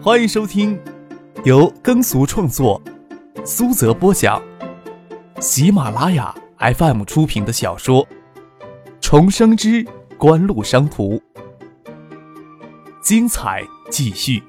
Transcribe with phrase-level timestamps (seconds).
[0.00, 0.80] 欢迎收听
[1.44, 2.80] 由耕俗创作、
[3.44, 4.40] 苏泽播讲、
[5.40, 8.06] 喜马拉雅 FM 出品的小说
[9.00, 9.84] 《重生之
[10.16, 11.16] 官路商途》，
[13.02, 14.40] 精彩继续，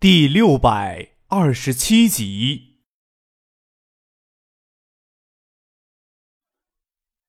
[0.00, 2.78] 第六百二十七集。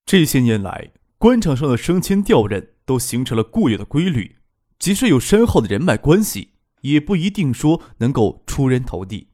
[0.06, 0.92] 这些年来，
[1.24, 4.40] 官场上的升迁调任都形成了固有的规律。
[4.78, 6.50] 即使有深厚的人脉关系，
[6.82, 9.30] 也不一定说能够出人头地。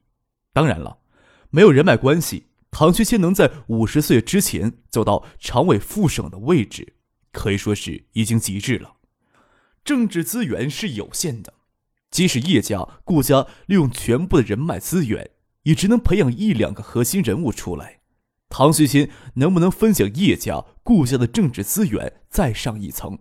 [0.54, 1.00] 当然了，
[1.50, 6.94] 没有人脉关系，唐学谦能在五十岁之前走到常委副省的位置，
[7.32, 8.98] 可以说是已经极致了。
[9.84, 11.56] 政治资源是有限的，
[12.12, 15.32] 即使叶家、顾家利用全部的人脉资源，
[15.64, 17.99] 也只能培养一两个核心人物出来。
[18.50, 23.20] 唐学谦能不能分享叶家、顾家的政治资源再上一层？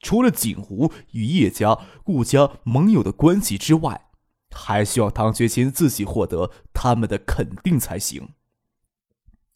[0.00, 4.06] 除了锦湖与叶家、顾家盟友的关系之外，
[4.52, 8.28] 还需要唐学谦自己获得他们的肯定才行。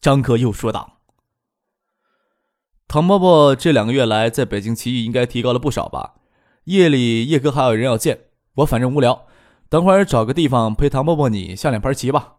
[0.01, 0.99] 张克又说道
[2.89, 6.15] ：“唐伯伯这两个月来在北京棋艺应该提高了不少吧？
[6.65, 8.25] 夜里叶哥还有人要见
[8.55, 9.25] 我，反正无聊，
[9.69, 12.35] 等会儿找个地方陪唐伯伯你下两盘棋吧。”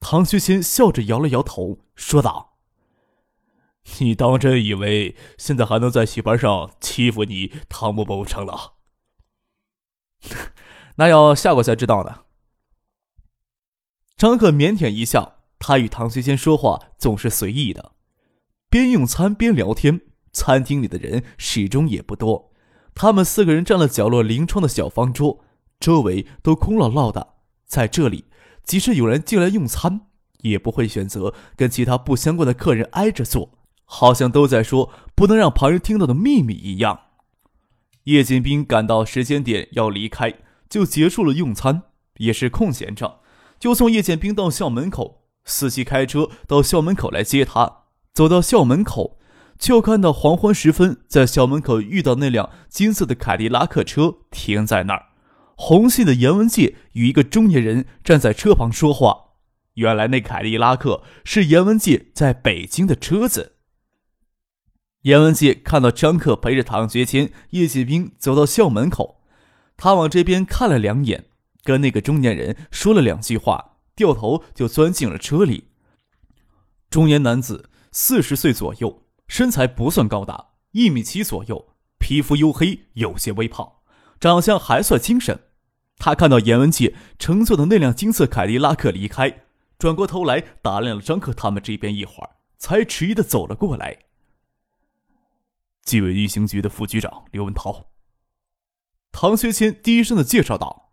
[0.00, 2.56] 唐学谦笑着摇了摇头，说道
[4.00, 8.74] ：“你当真以为现在还能在戏班上欺负你唐伯伯不成了？
[10.96, 12.24] 那要下过才知道呢。”
[14.16, 17.92] 张克腼腆一笑，他与唐学谦说话总是随意的，
[18.70, 20.02] 边用餐边聊天。
[20.32, 22.52] 餐厅里的人始终也不多，
[22.92, 25.44] 他们四个人占了角落临窗的小方桌，
[25.78, 27.34] 周围都空落落的，
[27.66, 28.24] 在这里。
[28.64, 30.02] 即使有人进来用餐，
[30.40, 33.50] 也不会选择跟其他不相关的客人挨着坐，
[33.84, 37.00] 好像都在说不能让旁人听到的秘密一样。
[38.04, 40.34] 叶剑兵赶到时间点要离开，
[40.68, 41.82] 就结束了用餐，
[42.18, 43.20] 也是空闲着，
[43.58, 45.22] 就送叶剑兵到校门口。
[45.46, 47.82] 司机开车到校门口来接他，
[48.14, 49.18] 走到校门口，
[49.58, 55.06] 就看到黄昏时分，在校门口遇到那辆金色的凯迪拉克车停在那儿。
[55.56, 59.32] 红杏的严文介与一个中年人站在车旁说话。
[59.74, 63.56] 原来那凯迪拉克是严文介在北京的车子。
[65.02, 69.20] 严文介看到张克陪着唐学谦、叶剑兵走到校门口，
[69.76, 71.24] 他往这边看了两眼，
[71.62, 75.64] 跟那个中年人说了两句话，掉头就钻进了车里。
[76.88, 83.70] 中年男子四十岁左右，身材不算高大，一米七左右，皮肤黝黑，有些微胖。
[84.20, 85.40] 长相还算精神，
[85.98, 89.44] 他看到严文杰乘坐的那辆金色凯迪拉克离开，
[89.78, 93.98] 转过头来打量了张克他们这边一会儿，才迟疑的走了过来。
[95.82, 97.90] 纪委运行局的副局长刘文涛。
[99.12, 100.92] 唐学谦低声的介绍道：“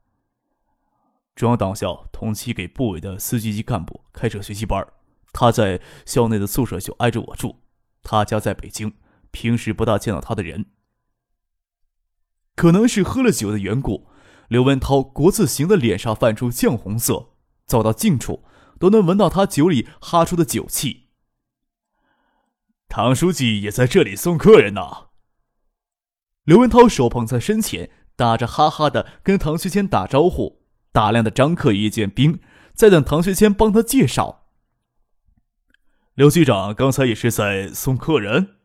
[1.33, 4.85] 中央党校同期给部委的司局级干部开设学习班，
[5.31, 7.55] 他在校内的宿舍就挨着我住，
[8.03, 8.93] 他家在北京，
[9.31, 10.65] 平时不大见到他的人。”
[12.61, 14.07] 可能是喝了酒的缘故，
[14.47, 17.29] 刘文涛国字形的脸上泛出酱红色，
[17.65, 18.43] 走到近处
[18.79, 21.07] 都能闻到他酒里哈出的酒气。
[22.87, 25.07] 唐书记也在这里送客人呢。
[26.43, 30.61] 刘文涛手捧在身前，打着哈哈的跟唐学谦打招呼，
[30.91, 32.39] 打量的张克一见兵，
[32.75, 34.43] 在等唐学谦帮他介绍。
[36.13, 38.57] 刘局长刚才也是在送客人。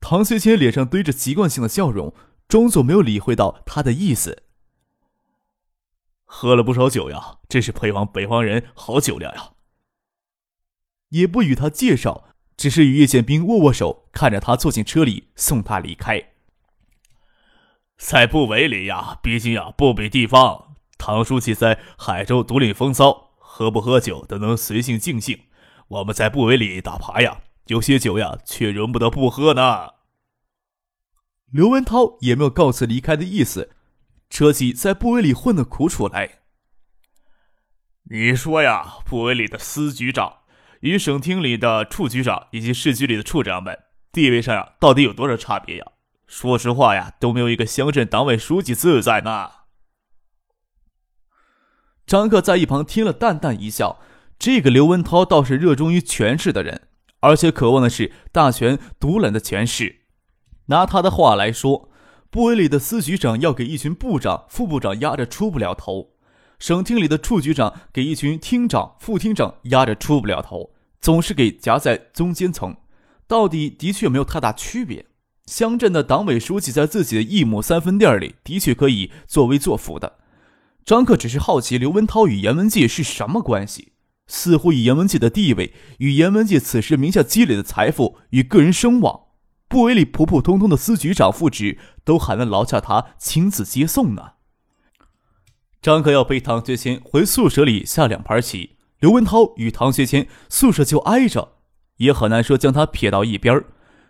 [0.00, 2.14] 唐学谦脸上堆着习惯性的笑容，
[2.50, 4.42] 装作没有理会到他的意思。
[6.24, 9.52] 喝了不少酒呀，真是北方北方人好酒量呀。
[11.10, 12.24] 也不与他介绍，
[12.56, 16.32] 只是与叶剑兵握握手，看着他坐进车里，送他离开。
[17.96, 20.76] 在部委里呀，毕竟呀不比地方。
[20.98, 25.38] 唐书记在海州独领风骚，喝不喝酒都能随性尽兴。
[25.86, 27.42] 我们在部委里打牌呀。
[27.66, 29.99] 有些酒呀，却容不得不喝呢。
[31.50, 33.70] 刘文涛也没有告辞离开的意思，
[34.28, 36.38] 车企在部委里混的苦楚来。
[38.04, 40.38] 你说呀，部委里的司局长
[40.80, 43.76] 与省厅里的处局长以及市局里的处长们
[44.12, 45.86] 地位上呀，到底有多少差别呀？
[46.28, 49.50] 说实话呀，都没有一个乡镇党委书记自在呢。
[52.06, 54.00] 张克在一旁听了，淡淡一笑。
[54.38, 56.88] 这个刘文涛倒是热衷于权势的人。
[57.22, 59.99] 而且渴望的是大权独揽的权势。
[60.70, 61.90] 拿他的话来说，
[62.30, 66.12] 部委里的司局长要给一群部长、副部长压着出不了头；
[66.60, 70.70] 省厅里的处局长给一群厅长、副厅长压着出不了头，
[71.00, 72.76] 总是给夹在中间层。
[73.26, 75.06] 到底的确没有太大区别。
[75.46, 80.18] 乡镇的党委书记在自己的一亩三分地里的确可以作威作福的。
[80.84, 83.92] 张克只是好奇刘文涛与严文界是什么关系，
[84.28, 89.29] 似乎以严文界的地位与严文界此时名下积累的财富与个人声望，
[89.70, 94.32] 部委里普普通通的司局长副职都还能劳驾他亲自接送呢。
[95.80, 101.52] 张克要陪唐学谦回宿舍里下两盘棋，刘文涛与唐学谦宿舍就挨着，
[101.98, 103.64] 也很难说将他撇到一边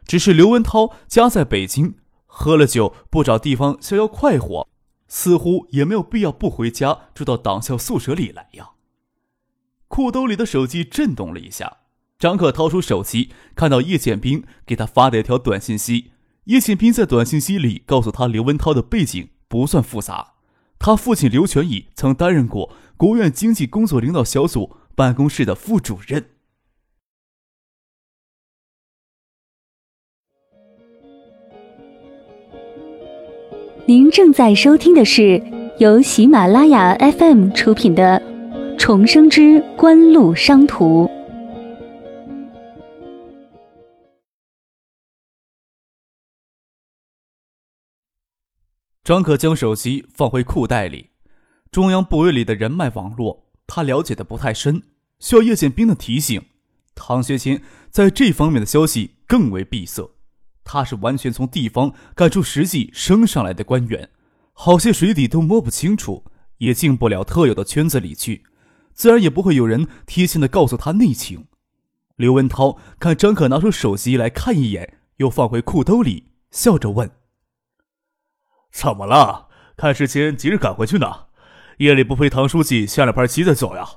[0.07, 4.67] 只是刘文涛家在北京，喝了酒不找地方逍遥快活，
[5.09, 8.71] 似乎也没有必要不回家住到党校宿舍里来呀。
[9.89, 11.80] 裤兜里的手机震动了一下，
[12.21, 16.11] 张克掏出手机，看到叶剑兵给他发的一条短信息。
[16.45, 20.35] 叶剑兵在短信息里告诉他，刘文涛的背景不算复杂。
[20.79, 26.27] 他父亲刘全义曾担任过国务院经济工作领导小组办公室的副主任。
[33.87, 35.43] 您正在收听的是
[35.79, 38.23] 由喜马拉雅 FM 出品的
[38.79, 41.07] 《重生之官路商途》。
[49.11, 51.11] 张可将手机放回裤袋里，
[51.73, 54.85] 中央部委里的人脉网络他了解的不太深，
[55.19, 56.41] 需要叶剑兵的提醒。
[56.95, 57.61] 唐学谦
[57.91, 60.13] 在这方面的消息更为闭塞，
[60.63, 64.11] 他是完全从地方干出实际升上来的官员，
[64.53, 66.25] 好些水底都摸不清楚，
[66.59, 68.45] 也进不了特有的圈子里去，
[68.95, 71.49] 自然也不会有人贴心的告诉他内情。
[72.15, 77.11] 刘文涛看张可拿出手机来看一眼，又放回裤兜里，笑着问。
[78.71, 79.49] 怎么了？
[79.77, 81.27] 看时间急着赶回去呢，
[81.79, 83.89] 夜里不陪唐书记下了盘棋再走呀？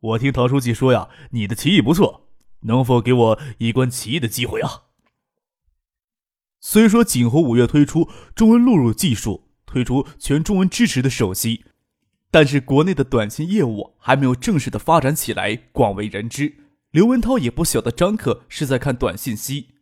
[0.00, 2.28] 我听唐书记说呀，你的棋艺不错，
[2.60, 4.82] 能否给我一关棋艺的机会啊？
[6.60, 11.64] 虽说锦湖五月推出中文录入技术，推出全中文支持的手机，
[12.30, 16.54] 但是国内的短信业务还没有正式的发展起来，广为人知。
[16.90, 19.74] 刘文涛也不晓得张克是在看短信息。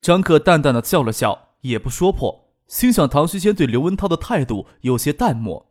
[0.00, 2.43] 张克淡淡的笑了笑，也不说破。
[2.66, 5.70] 心想，唐学谦对刘文涛的态度有些淡漠，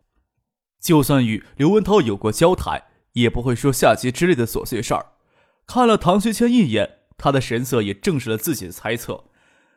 [0.80, 5.14] 就算与刘文涛有过交谈，也不会说下棋之类的琐碎事儿。
[5.66, 9.26] 看了唐学谦一眼，他的神色也证实了自己的猜测。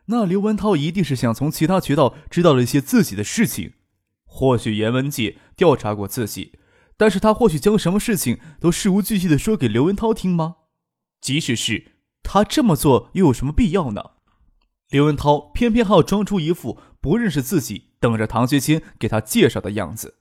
[0.06, 3.72] 那刘文涛一定是想从其他渠道知道了一些自己的事情。
[4.24, 6.58] 或许严文杰调查过自己，
[6.96, 10.56] 但是他或许将什么事情都事无巨细的说给刘文涛听吗？
[11.20, 11.92] 即使是
[12.22, 14.10] 他这么做，又有什么必要呢？
[14.90, 20.14] 刘文涛偏偏还要装出一副不认识自己，等着唐学谦给他介绍的样子。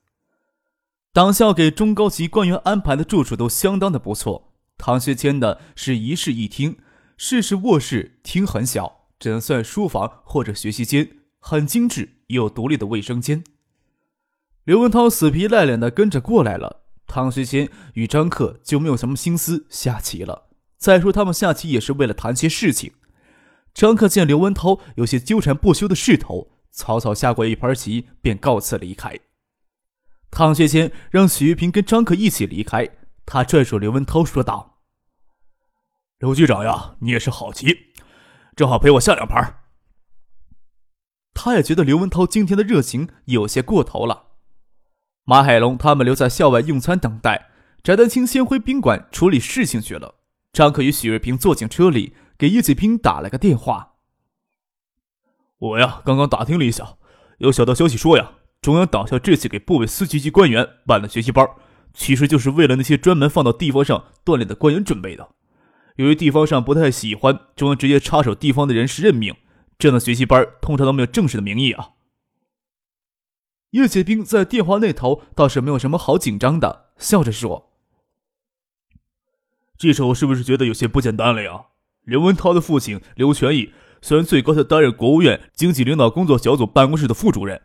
[1.13, 4.53] 党校给中高级官员安排的住处都相当的不错。
[4.77, 6.77] 唐学谦的是一室一厅，
[7.17, 13.43] 室是卧室，厅很小，只能算书房或者学习间，很精致，有独立的卫生间。
[14.65, 16.81] 刘文涛死皮赖脸的跟着过来了。
[17.07, 20.49] 唐学谦与张克就没有什么心思下棋了。
[20.77, 22.91] 再说他们下棋也是为了谈些事情。
[23.73, 29.17] 张克见刘文涛有些纠缠不休的势头，草草下过一盘棋，便告辞离开。
[30.29, 32.89] 唐学谦让许玉平跟张克一起离开，
[33.25, 34.81] 他拽住刘文涛说道
[36.19, 37.93] ：“刘局长呀，你也是好棋，
[38.55, 39.61] 正好陪我下两盘。”
[41.33, 44.33] 他也觉得刘文涛今天的热情有些过头了。
[45.23, 47.49] 马海龙他们留在校外用餐等待，
[47.81, 50.15] 翟丹青先回宾馆处理事情去了。
[50.53, 52.15] 张克与许瑞平坐进车里。
[52.37, 53.94] 给叶子平打了个电话。
[55.57, 56.97] 我呀，刚刚打听了一下，
[57.37, 61.47] 有小道消息说呀，中央党校这次给部委司局级官员办了学习班，
[61.93, 65.29] 其实就是为了那些专门放到地方上锻炼的官员准备的。
[65.95, 69.33] 由于地方上不太喜欢中央直接插手地方的人事任命，
[69.79, 71.91] 这样的学习班通常都没有正式的名义啊。
[73.71, 77.71] 叶剑兵在电话那头倒是没有什么好紧张的，笑着说
[79.77, 81.67] ：“这时候是不是觉得有些不简单了呀？”
[82.03, 83.73] 刘文涛的父亲刘全义
[84.05, 87.59] 虽然最高才担任国务院经济领导工作小组办公室的副主任，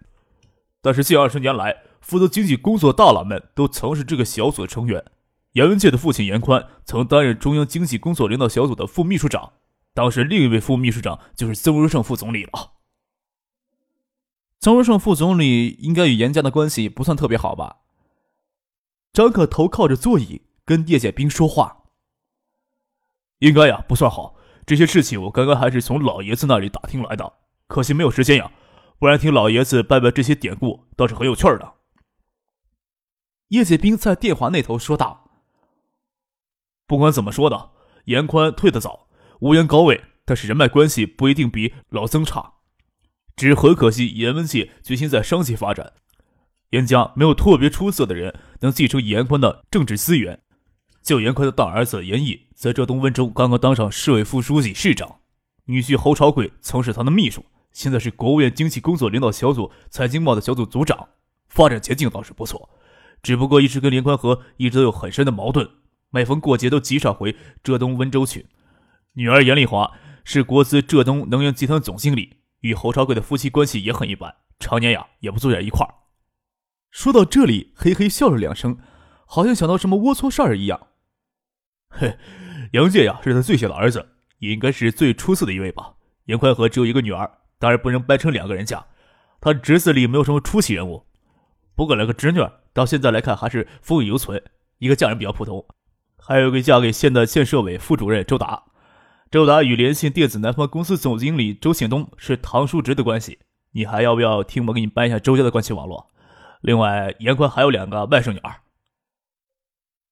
[0.80, 5.04] 但是近二十年来，负责经济工作大佬们都曾是这个小组的成员。
[5.52, 9.52] 严文界的父亲严宽曾担任中央经济工作领导小组的副秘书长，
[9.92, 12.72] 当时另一位副秘书长就是曾荣盛副总理了。
[14.60, 17.80] 曾荣盛副总理应该与严家的关系不算特别好吧？
[19.12, 21.82] 张可头靠着座椅跟叶剑兵说话。
[23.40, 24.36] 应该呀，不算好。
[24.70, 27.32] 这些事情我刚刚还是从老爷子那里打听来的，
[27.66, 28.52] 可惜没有时间呀，
[29.00, 31.72] 不然听老爷子拜拜这些典故倒是很有趣的。
[33.48, 35.28] 叶剑兵在电话那头说道
[36.86, 37.72] ：“不管怎么说的，
[38.04, 39.08] 严宽退得早，
[39.40, 42.52] 无缘高位，但是人脉关系不一定比老曾差。
[43.34, 45.94] 只是很可惜，严文界决心在商界发展，
[46.68, 50.40] 严家没有特别出色的人能继承严宽的政治资源。
[51.02, 55.20] 就严宽的大儿子严毅，在浙东温州刚刚当上市委副书记、市长，
[55.64, 61.08] 女婿侯朝贵曾是他的秘书，现在是国务院经济工作领导小组财经贸的小组组长，
[61.48, 62.68] 发展前景倒是不错。
[63.22, 65.66] 只不过一直跟林宽和一直都有很深的矛盾，
[66.10, 68.44] 每逢过节都极少回浙东温州去。
[69.14, 72.40] 女儿严丽华是国资浙东能源集团总经理。
[72.60, 75.94] 与侯朝贵的夫妻关系也很一般，常年呀也不坐在一块儿。
[76.90, 78.76] 说到这里，嘿嘿笑了两声，
[79.24, 80.88] 好像想到什么龌龊事儿一样。
[81.88, 82.18] 嘿，
[82.72, 84.06] 杨介呀是他最小的儿子，
[84.38, 85.94] 也应该是最出色的一位吧。
[86.26, 88.86] 严宽和只有一个女儿，当然不能掰成两个人嫁。
[89.40, 91.04] 他侄子里没有什么出息人物，
[91.74, 92.38] 不过两个侄女
[92.72, 94.42] 到现在来看还是风韵犹存。
[94.78, 95.66] 一个嫁人比较普通，
[96.18, 98.62] 还有一个嫁给县的县社委副主任周达。
[99.30, 103.38] 周达与联信电子南方公司总经理周庆东是堂叔侄的关系，
[103.72, 106.10] 你还要不要听我给你搬一下周家的关系网络？
[106.60, 108.56] 另外，严宽还有两个外甥女儿。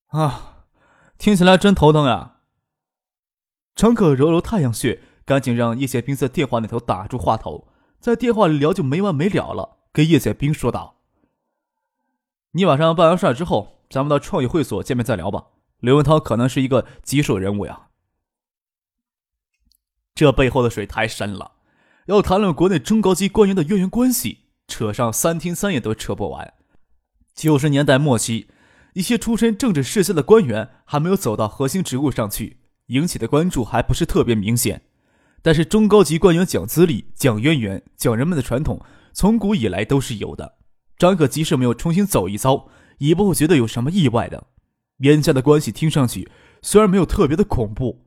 [0.08, 0.64] 啊，
[1.18, 2.36] 听起来真头疼呀！
[3.78, 7.68] 张可揉揉太阳穴，赶紧让叶剑兵在电话那头打住话头，
[8.00, 10.96] 在电话里聊就没完没了了，跟叶剑兵说道
[12.50, 15.44] ：“你晚上办完事之后，咱们到创意会所见面再聊吧。
[15.78, 17.82] 刘文涛可能是一个棘手人物呀。”
[20.12, 21.52] 这背后的水太深了，
[22.06, 26.54] 要谈论国内中高级官员的渊源关系，扯上三天三夜都扯不完。
[27.32, 28.48] 九十年代末期，
[28.94, 32.57] 一些出身政治世家的官员还没有走到核心职务上去，
[32.88, 34.82] 引起的关注还不是特别明显。
[35.40, 38.82] 但是中高级官员讲资历、讲渊源、讲人们的传统，
[39.14, 40.56] 从古以来都是有的。
[40.98, 42.68] 张可即使没有重新走一遭，
[42.98, 44.48] 也不会觉得有什么意外的。
[44.98, 46.28] 严家的关系听上去
[46.60, 48.04] 虽然没有特别的恐怖。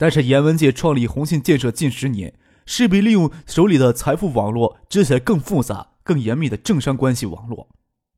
[0.00, 2.32] 但是严文界创立红信建设近十年，
[2.64, 7.68] 势必利用手里的财富网络，织起来更复杂、更严密的政商关系网络，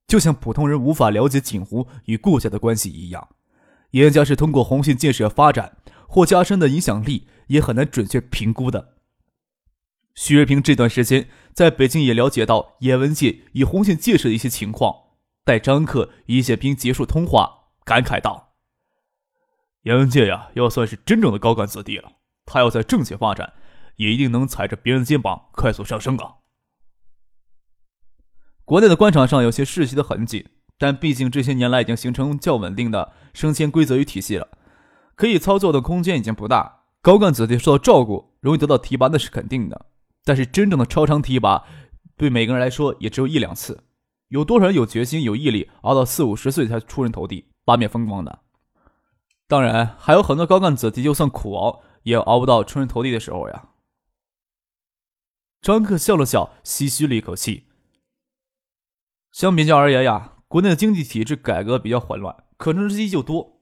[0.07, 3.26] 就像普通人无法了解锦湖与顾家的关系一样。
[3.93, 5.79] 严家是通过红信建设发展
[6.11, 8.97] 或加深的影响力，也很难准确评估的。
[10.17, 14.93] 徐瑞平这段时间在北京也了解到严文界与红线建设的一些情况，
[15.45, 18.55] 待张克与谢兵结束通话，感慨道。
[19.83, 22.14] 严文界呀，要算是真正的高干子弟了。
[22.45, 23.52] 他要在政界发展，
[23.95, 26.38] 也一定能踩着别人的肩膀快速上升啊。
[28.64, 34.49] 国内的官场上有些世袭的痕迹，但毕竟这些年来已经形成较稳定的升迁规则与体系了，
[35.21, 36.85] 可以操作的空间已经不大。
[37.03, 39.85] 高干子弟受到照顾，容易得到提拔那是肯定的。
[40.25, 41.62] 但是真正的超常提拔，
[42.17, 43.85] 对每个人来说也只有一两次。
[44.29, 48.39] 有多少人有决心、有毅力，熬到四五十岁才出人头地、八面风光的？
[49.47, 53.69] 当然，还有很多高干子弟，就算苦熬，也熬不到出人头地的时候呀。
[55.61, 57.67] 张克笑了笑，唏嘘了一口气。
[59.33, 63.60] 相比较而言呀，国内的经济体制改革比较混乱，可乘之机就多，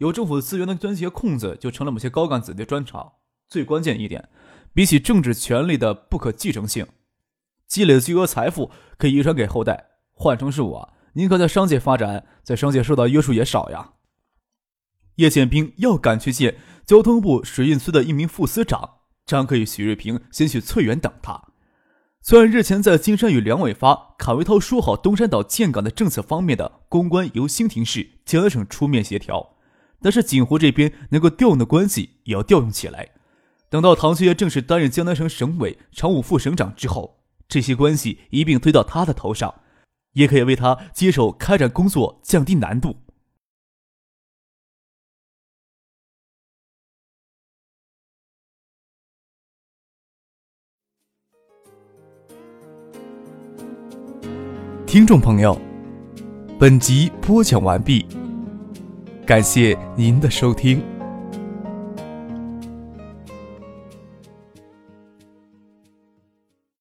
[0.00, 3.12] 有政府资源的钻些空子，就成了某些高干子弟的专长。
[3.50, 4.30] 最关键一点，
[4.72, 6.86] 比起政治权力的不可继承性，
[7.66, 9.88] 积累的巨额财富可以遗传给后代。
[10.12, 13.92] 换成是我，宁可在商界发展，在商界受到约束也少呀。
[15.16, 21.48] 叶剑兵要赶去见交通部水运司的一名副司长张克与许瑞平，先去翠园等他。
[22.22, 29.56] 虽然日前在金山与梁伟发、卡维涛说好东山岛建港的政策方面的公关由兴亭市、江南省出面协调，
[30.00, 33.10] 但是锦湖这边能够调用的关系也要调用起来。
[33.68, 39.62] 等到唐学业正式担任江南省省委常务副省长之后，这些关系一并推到他的头上，
[40.14, 42.96] 也可以为他接手开展工作降低难度。
[54.86, 55.56] 听众朋友，
[56.58, 58.04] 本集播讲完毕，
[59.30, 60.99] 感谢您的收听。